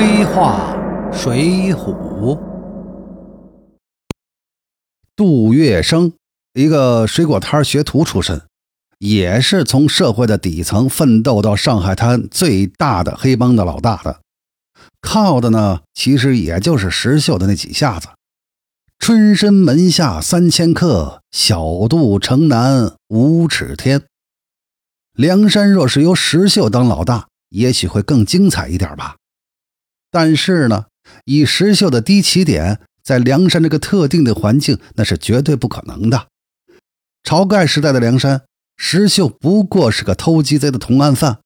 [0.00, 0.74] 飞画
[1.12, 2.40] 水浒。
[5.14, 6.12] 杜月笙，
[6.54, 8.40] 一个水果摊学徒出身，
[8.98, 14.20] 也是从社会的底层奋斗到上海滩最大的黑帮的老大的。
[15.02, 18.08] 靠的呢，其实也就是石秀的那几下子。
[18.98, 24.04] 春申门下三千客，小肚城南五尺天。
[25.12, 29.16] 梁山若是由石秀当老大，也许会更精彩一点吧。
[30.10, 30.86] 但是呢，
[31.24, 36.26] 以石秀的低起点，在梁山这个特定的环境，那是绝对不可能的。
[37.22, 38.42] 晁盖时代的梁山，
[38.76, 41.40] 石秀不过是个偷鸡贼的同案犯；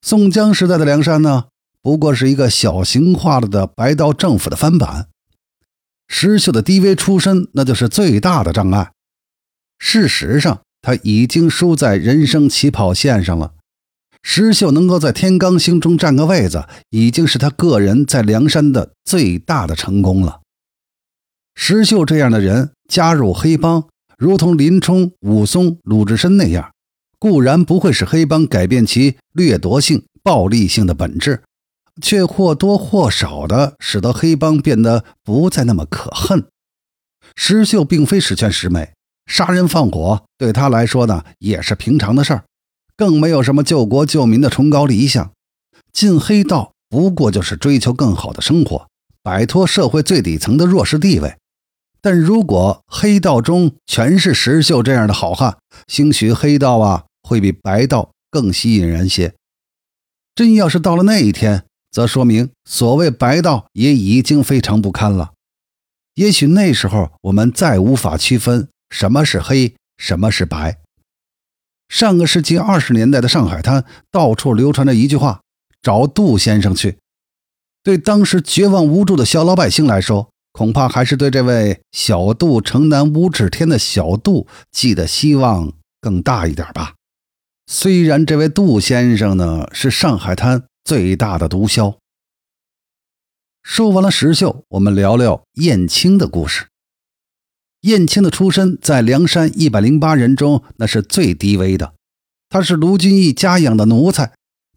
[0.00, 1.44] 宋江时代的梁山呢，
[1.80, 5.08] 不过是一个小型化了的白道政府的翻版。
[6.08, 8.92] 石秀的低微出身，那就是最大的障碍。
[9.78, 13.52] 事实上，他已经输在人生起跑线上了。
[14.22, 20.40] 石秀能够在天罡星中占个位子，已经是他个人在梁山的最大的成功了。
[21.54, 26.72] 石秀这样的人加入黑帮，如同林冲、武松、鲁智深那样，
[27.18, 31.42] 固然不会使黑帮改变其掠夺性、暴力性的本质，
[32.00, 36.46] 却或多或少的使得黑帮变得不再那么可恨。
[37.36, 38.94] 石秀并非十全十美，
[39.26, 42.44] 杀人放火对他来说呢，也是平常的事儿。
[43.02, 45.32] 更没有什么救国救民的崇高理想，
[45.92, 48.86] 进黑道不过就是追求更好的生活，
[49.24, 51.36] 摆脱社会最底层的弱势地位。
[52.00, 59.34] 但如果黑道中全是石秀这样的好汉，兴许黑道啊会比白道更吸引人些。
[60.36, 65.32] 真要是到了那一天，则说明所谓白道也已经非常不堪了。
[66.14, 70.78] 也许那时候我们再无法区分什么是黑，什么是白。
[71.92, 75.42] 上个世纪二十年代的上海滩，到处流传着一句话
[75.82, 76.96] ：“找杜先生去。”
[77.84, 86.94] 对当时绝望无助的小老百姓来说，恐怕还是对这位小杜城南五指天的小杜寄的希望更大一点吧。
[87.66, 91.96] 虽然这位杜先生呢是上海滩最大的毒枭。
[93.62, 96.68] 说完了石秀，我们聊聊燕青的故事。
[97.82, 101.94] 燕青的出身在梁山一百零八人中，那是最低微的。
[102.48, 104.32] 他是卢俊义家养的奴才，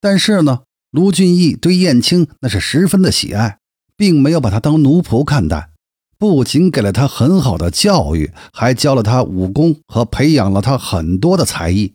[0.00, 3.58] 但是呢，卢俊义对燕青那是十分的喜爱，
[3.96, 5.70] 并没有把他当奴仆看待。
[6.18, 11.94] 不仅给了他很好的教育，还教了他武功和培养了他很多的才艺。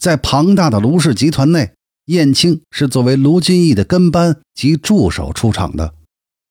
[0.00, 1.72] 在庞大的卢氏集团内，
[2.06, 5.92] 燕青是作为卢俊义的跟班及助手出场的。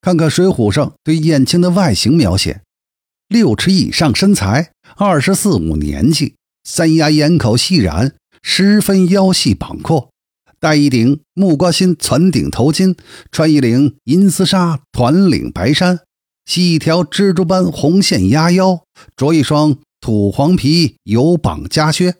[0.02, 2.62] 看看《水浒》上对燕青的外形描写。
[3.28, 10.10] 六尺以上身材，二十四五年纪，三牙眼口细然，十分腰细膀阔，
[10.62, 12.96] 戴一顶木瓜心攒顶头巾，
[13.30, 16.00] 穿一领银丝纱团领白衫，
[16.46, 18.84] 系一条蜘蛛般红线压腰，
[19.18, 22.16] 着一双土黄皮油绑夹靴，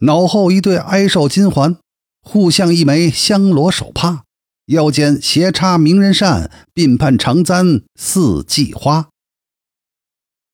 [0.00, 1.76] 脑后一对哀瘦金环，
[2.20, 4.24] 护像一枚香罗手帕，
[4.66, 9.10] 腰间斜插名人扇，鬓畔长簪四季花。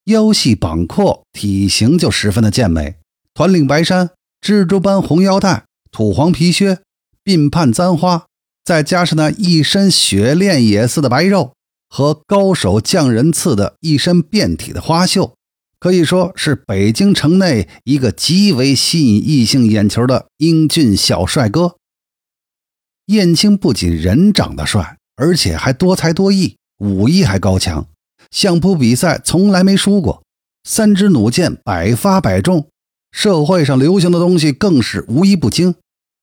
[0.09, 2.97] 腰细膀阔，体型就十分的健美。
[3.35, 4.11] 团领白衫，
[4.41, 6.79] 蜘蛛般红腰带，土黄皮靴，
[7.23, 8.25] 鬓畔簪花，
[8.65, 11.53] 再加上那一身雪练也似的白肉
[11.91, 15.35] 和高手匠人赐的一身遍体的花绣，
[15.79, 21.77] 可以说是北京城内一个极为吸引异性眼球的英俊小帅哥。
[23.09, 27.87] 燕青不仅人长得帅，而且还多才多艺，武艺还高强。
[28.31, 30.23] 相扑比赛从来没输过，
[30.65, 32.69] 三支弩箭百发百中，
[33.11, 35.75] 社会上流行的东西更是无一不精。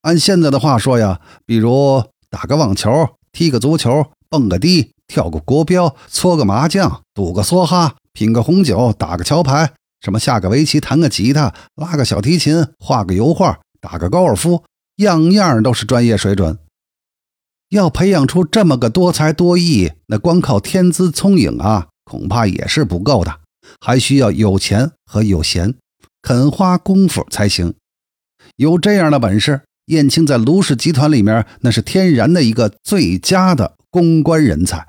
[0.01, 14.63] 按现在的话说呀，比如打个网球、踢个足球、蹦个迪、跳个国标、搓个麻将、赌个梭哈、品个红酒、打个桥牌，什么下个围棋、弹个吉他、拉个小提琴、画个油画、打个高尔夫，
[14.97, 16.59] 样样都是专业水准。
[17.69, 21.87] 要培养出这么个多才多艺，那光靠天资聪颖啊！
[22.05, 23.39] 恐怕也是不够的，
[23.81, 25.73] 还需要有钱和有闲，
[26.21, 27.73] 肯花功夫才行。
[28.55, 34.87] 有这样的本事，燕青在卢氏集团里面那是天然的一个最佳的公关人才。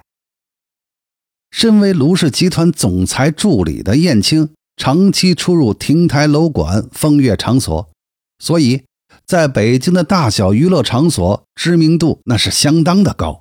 [1.50, 7.88] 身为卢氏集团总裁助理的燕青，长期出入亭台楼馆、风月场所，
[8.38, 8.84] 所以
[9.24, 13.40] 在北京的大小娱乐场所知名度那是相当的高。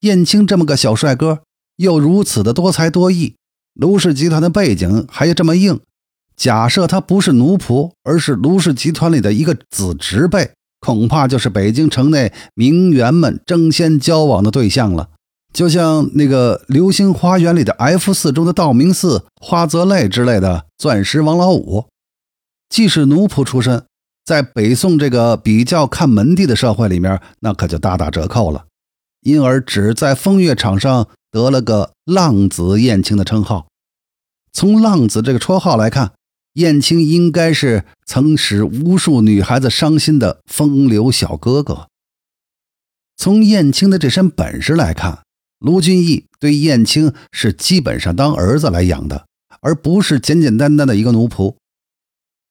[0.00, 1.42] 燕青这么个小帅哥。
[1.78, 3.34] 又如此的多才多艺，
[3.74, 5.80] 卢氏集团的背景还这么硬。
[6.36, 15.08] 假设他不是奴仆，而是卢氏集团里的一个子侄辈，恐怕就是北京城内名媛们争先交往的对象了。
[15.52, 21.86] 就像那个《流星花园》里的 F 四中的道明寺、花泽类之类的钻石王老五，
[22.68, 23.84] 既是奴仆出身，
[24.24, 28.66] 在北宋这个比较看门第的社会里面，那可就大打折扣了，
[29.22, 33.68] 因而只在风月场上得了个“浪子燕青”的称号。
[34.52, 36.12] 从“浪子”这个绰号来看，
[36.54, 41.88] 燕青应该是曾使无数女孩子伤心的风流小哥哥。
[43.16, 45.22] 从燕青的这身本事来看，
[45.58, 49.26] 卢俊义对燕青是基本上当儿子来养的，
[49.60, 51.56] 而不是简简单单的一个奴仆。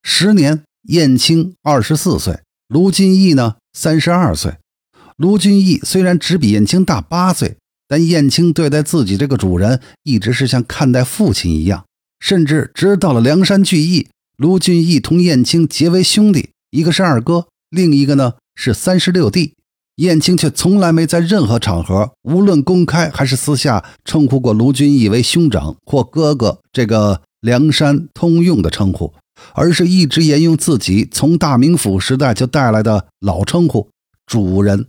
[0.02, 4.58] 十年，燕青二十四岁，卢俊义呢三十二岁。
[5.16, 7.56] 卢俊义虽然只比燕青大八岁，
[7.88, 11.86] 但燕青对待自己这个主人一直是像看待父亲一样，
[12.20, 19.54] 甚至直到了梁山聚义，卢俊义同燕青结为兄弟，一个是二哥，另一个呢是三十六弟。
[19.96, 29.12] 燕青却从来没在任何场合，无论公开还是私下，称呼过卢俊义为兄长或哥哥这个梁山通用的称呼，
[29.54, 33.88] 而是一直沿用自己从大名府时代就带来的老称呼
[34.24, 34.86] “主人”。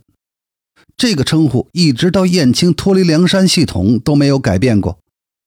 [1.00, 4.98] 这个称呼一直到燕青脱离梁山系统都没有改变过，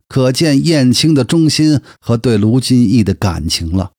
[0.08, 3.92] 可见燕青的忠心和对卢俊义的感情了。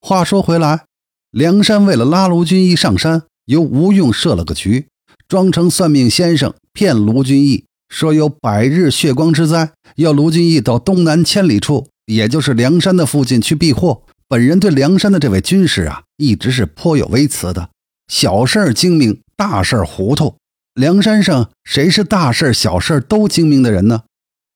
[0.00, 0.86] 话说回来，
[1.30, 3.22] 梁山为了拉卢俊义上山。
[3.44, 4.88] 由吴用设了个局，
[5.28, 14.02] 装成算命先生，骗卢俊义说有百日血光之灾，要卢俊义到东南千里处，也就是梁山的附近去避祸。
[14.26, 17.70] 本人对梁山的这位军师啊，一直是颇有微词的，
[18.08, 20.34] 小事精明，大事糊涂。
[20.78, 24.04] 梁山上谁是大事小事都精明的人呢？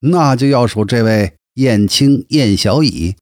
[0.03, 3.17] 那就要数这位燕青燕小乙。